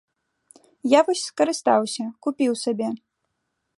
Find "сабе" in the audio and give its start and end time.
2.63-2.89